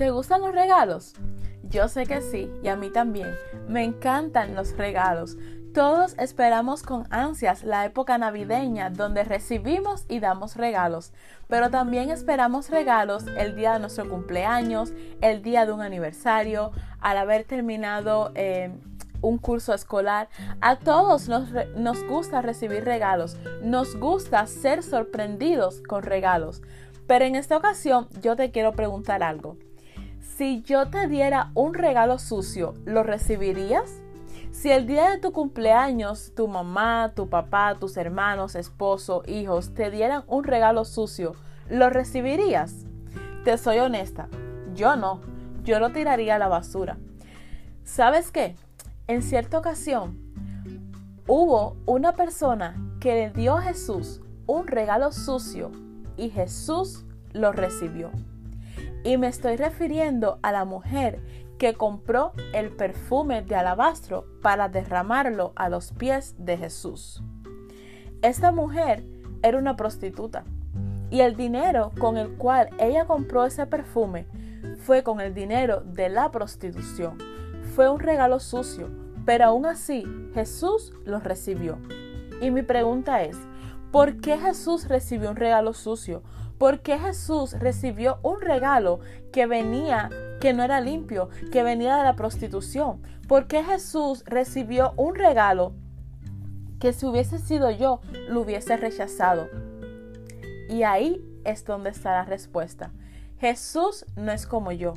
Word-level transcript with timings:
¿Te 0.00 0.08
gustan 0.08 0.40
los 0.40 0.54
regalos? 0.54 1.12
Yo 1.62 1.86
sé 1.86 2.06
que 2.06 2.22
sí, 2.22 2.50
y 2.62 2.68
a 2.68 2.76
mí 2.76 2.88
también. 2.88 3.34
Me 3.68 3.84
encantan 3.84 4.54
los 4.54 4.74
regalos. 4.78 5.36
Todos 5.74 6.14
esperamos 6.18 6.82
con 6.82 7.06
ansias 7.10 7.64
la 7.64 7.84
época 7.84 8.16
navideña 8.16 8.88
donde 8.88 9.24
recibimos 9.24 10.06
y 10.08 10.18
damos 10.20 10.56
regalos, 10.56 11.12
pero 11.48 11.68
también 11.68 12.08
esperamos 12.08 12.70
regalos 12.70 13.26
el 13.36 13.54
día 13.56 13.74
de 13.74 13.80
nuestro 13.80 14.08
cumpleaños, 14.08 14.94
el 15.20 15.42
día 15.42 15.66
de 15.66 15.72
un 15.72 15.82
aniversario, 15.82 16.72
al 17.00 17.18
haber 17.18 17.44
terminado 17.44 18.32
eh, 18.36 18.72
un 19.20 19.36
curso 19.36 19.74
escolar. 19.74 20.30
A 20.62 20.76
todos 20.76 21.28
nos, 21.28 21.50
nos 21.76 22.02
gusta 22.04 22.40
recibir 22.40 22.86
regalos, 22.86 23.36
nos 23.62 23.96
gusta 23.96 24.46
ser 24.46 24.82
sorprendidos 24.82 25.82
con 25.82 26.04
regalos. 26.04 26.62
Pero 27.06 27.26
en 27.26 27.36
esta 27.36 27.58
ocasión 27.58 28.08
yo 28.22 28.34
te 28.34 28.50
quiero 28.50 28.72
preguntar 28.72 29.22
algo. 29.22 29.58
Si 30.40 30.62
yo 30.62 30.88
te 30.88 31.06
diera 31.06 31.50
un 31.52 31.74
regalo 31.74 32.18
sucio, 32.18 32.72
¿lo 32.86 33.02
recibirías? 33.02 34.00
Si 34.52 34.70
el 34.70 34.86
día 34.86 35.10
de 35.10 35.18
tu 35.18 35.32
cumpleaños 35.32 36.32
tu 36.34 36.48
mamá, 36.48 37.12
tu 37.14 37.28
papá, 37.28 37.76
tus 37.78 37.98
hermanos, 37.98 38.54
esposo, 38.54 39.22
hijos 39.26 39.74
te 39.74 39.90
dieran 39.90 40.24
un 40.28 40.44
regalo 40.44 40.86
sucio, 40.86 41.34
¿lo 41.68 41.90
recibirías? 41.90 42.86
Te 43.44 43.58
soy 43.58 43.80
honesta, 43.80 44.28
yo 44.74 44.96
no, 44.96 45.20
yo 45.62 45.78
lo 45.78 45.90
tiraría 45.90 46.36
a 46.36 46.38
la 46.38 46.48
basura. 46.48 46.96
¿Sabes 47.84 48.30
qué? 48.30 48.56
En 49.08 49.20
cierta 49.20 49.58
ocasión 49.58 50.18
hubo 51.26 51.76
una 51.84 52.12
persona 52.12 52.76
que 52.98 53.12
le 53.12 53.30
dio 53.30 53.58
a 53.58 53.60
Jesús 53.60 54.22
un 54.46 54.68
regalo 54.68 55.12
sucio 55.12 55.70
y 56.16 56.30
Jesús 56.30 57.04
lo 57.34 57.52
recibió. 57.52 58.10
Y 59.04 59.16
me 59.16 59.28
estoy 59.28 59.56
refiriendo 59.56 60.38
a 60.42 60.52
la 60.52 60.64
mujer 60.64 61.22
que 61.58 61.74
compró 61.74 62.32
el 62.52 62.70
perfume 62.70 63.42
de 63.42 63.54
alabastro 63.54 64.26
para 64.42 64.68
derramarlo 64.68 65.52
a 65.56 65.68
los 65.68 65.92
pies 65.92 66.34
de 66.38 66.56
Jesús. 66.56 67.22
Esta 68.22 68.52
mujer 68.52 69.04
era 69.42 69.58
una 69.58 69.76
prostituta 69.76 70.44
y 71.10 71.20
el 71.20 71.36
dinero 71.36 71.92
con 71.98 72.16
el 72.16 72.36
cual 72.36 72.70
ella 72.78 73.06
compró 73.06 73.44
ese 73.44 73.66
perfume 73.66 74.26
fue 74.80 75.02
con 75.02 75.20
el 75.20 75.34
dinero 75.34 75.80
de 75.80 76.08
la 76.08 76.30
prostitución. 76.30 77.18
Fue 77.74 77.88
un 77.88 78.00
regalo 78.00 78.40
sucio, 78.40 78.88
pero 79.24 79.46
aún 79.46 79.66
así 79.66 80.04
Jesús 80.34 80.92
lo 81.04 81.20
recibió. 81.20 81.78
Y 82.40 82.50
mi 82.50 82.62
pregunta 82.62 83.22
es, 83.22 83.36
¿por 83.90 84.20
qué 84.20 84.38
Jesús 84.38 84.88
recibió 84.88 85.30
un 85.30 85.36
regalo 85.36 85.72
sucio? 85.72 86.22
¿Por 86.60 86.80
qué 86.82 86.98
Jesús 86.98 87.58
recibió 87.58 88.18
un 88.22 88.42
regalo 88.42 89.00
que 89.32 89.46
venía, 89.46 90.10
que 90.42 90.52
no 90.52 90.62
era 90.62 90.82
limpio, 90.82 91.30
que 91.50 91.62
venía 91.62 91.96
de 91.96 92.04
la 92.04 92.16
prostitución? 92.16 93.00
¿Por 93.26 93.46
qué 93.46 93.64
Jesús 93.64 94.22
recibió 94.26 94.92
un 94.98 95.14
regalo 95.14 95.72
que 96.78 96.92
si 96.92 97.06
hubiese 97.06 97.38
sido 97.38 97.70
yo, 97.70 98.02
lo 98.28 98.42
hubiese 98.42 98.76
rechazado? 98.76 99.48
Y 100.68 100.82
ahí 100.82 101.24
es 101.44 101.64
donde 101.64 101.88
está 101.88 102.12
la 102.12 102.26
respuesta. 102.26 102.92
Jesús 103.38 104.04
no 104.14 104.30
es 104.30 104.46
como 104.46 104.70
yo. 104.70 104.92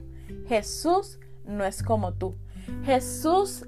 Jesús 0.50 1.18
no 1.46 1.64
es 1.64 1.82
como 1.82 2.12
tú. 2.12 2.36
Jesús 2.84 3.66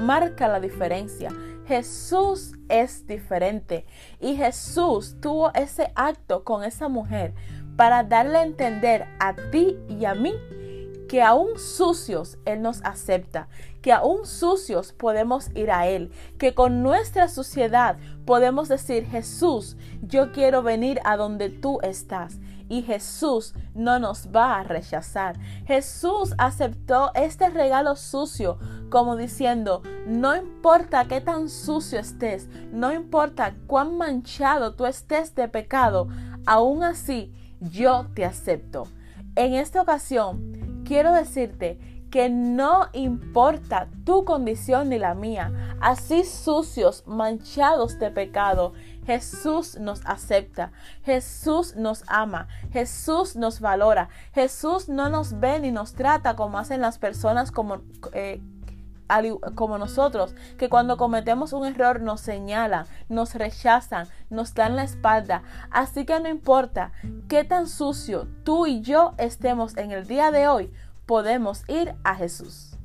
marca 0.00 0.48
la 0.48 0.60
diferencia. 0.60 1.28
Jesús 1.68 2.54
es 2.70 3.06
diferente. 3.06 3.84
Y 4.20 4.36
Jesús 4.36 5.16
tuvo 5.20 5.52
ese 5.52 5.92
acto 5.94 6.42
con 6.42 6.64
esa 6.64 6.88
mujer 6.88 7.34
para 7.76 8.02
darle 8.02 8.38
a 8.38 8.42
entender 8.42 9.06
a 9.20 9.34
ti 9.50 9.76
y 9.86 10.06
a 10.06 10.14
mí 10.14 10.34
que 11.08 11.22
aún 11.22 11.58
sucios 11.58 12.38
Él 12.44 12.62
nos 12.62 12.84
acepta, 12.84 13.48
que 13.82 13.92
aún 13.92 14.26
sucios 14.26 14.92
podemos 14.92 15.50
ir 15.54 15.70
a 15.70 15.86
Él, 15.88 16.12
que 16.38 16.54
con 16.54 16.82
nuestra 16.82 17.28
suciedad 17.28 17.96
podemos 18.24 18.68
decir, 18.68 19.06
Jesús, 19.06 19.76
yo 20.02 20.32
quiero 20.32 20.62
venir 20.62 21.00
a 21.04 21.16
donde 21.16 21.48
tú 21.48 21.78
estás 21.82 22.38
y 22.68 22.82
Jesús 22.82 23.54
no 23.74 23.98
nos 23.98 24.28
va 24.28 24.58
a 24.58 24.62
rechazar. 24.62 25.38
Jesús 25.66 26.34
aceptó 26.38 27.10
este 27.14 27.48
regalo 27.48 27.96
sucio 27.96 28.58
como 28.90 29.16
diciendo, 29.16 29.82
no 30.06 30.36
importa 30.36 31.06
qué 31.06 31.20
tan 31.20 31.48
sucio 31.48 31.98
estés, 31.98 32.48
no 32.72 32.92
importa 32.92 33.54
cuán 33.66 33.96
manchado 33.96 34.74
tú 34.74 34.86
estés 34.86 35.34
de 35.34 35.48
pecado, 35.48 36.08
aún 36.46 36.82
así 36.82 37.32
yo 37.60 38.06
te 38.14 38.24
acepto. 38.24 38.86
En 39.34 39.54
esta 39.54 39.80
ocasión 39.80 40.57
quiero 40.88 41.12
decirte 41.12 41.78
que 42.10 42.30
no 42.30 42.88
importa 42.94 43.88
tu 44.04 44.24
condición 44.24 44.88
ni 44.88 44.98
la 44.98 45.14
mía, 45.14 45.76
así 45.80 46.24
sucios, 46.24 47.04
manchados 47.06 47.98
de 47.98 48.10
pecado, 48.10 48.72
Jesús 49.04 49.78
nos 49.78 50.00
acepta, 50.06 50.72
Jesús 51.04 51.76
nos 51.76 52.04
ama, 52.06 52.48
Jesús 52.72 53.36
nos 53.36 53.60
valora, 53.60 54.08
Jesús 54.32 54.88
no 54.88 55.10
nos 55.10 55.38
ve 55.38 55.60
ni 55.60 55.70
nos 55.70 55.92
trata 55.92 56.34
como 56.34 56.58
hacen 56.58 56.80
las 56.80 56.98
personas 56.98 57.52
como... 57.52 57.82
Eh, 58.14 58.40
como 59.54 59.78
nosotros, 59.78 60.34
que 60.58 60.68
cuando 60.68 60.96
cometemos 60.96 61.52
un 61.52 61.66
error 61.66 62.00
nos 62.00 62.20
señalan, 62.20 62.86
nos 63.08 63.34
rechazan, 63.34 64.06
nos 64.30 64.54
dan 64.54 64.76
la 64.76 64.84
espalda. 64.84 65.42
Así 65.70 66.04
que 66.04 66.20
no 66.20 66.28
importa 66.28 66.92
qué 67.28 67.44
tan 67.44 67.66
sucio 67.66 68.28
tú 68.44 68.66
y 68.66 68.80
yo 68.82 69.14
estemos 69.18 69.76
en 69.76 69.90
el 69.90 70.06
día 70.06 70.30
de 70.30 70.48
hoy, 70.48 70.72
podemos 71.06 71.64
ir 71.68 71.94
a 72.04 72.14
Jesús. 72.14 72.77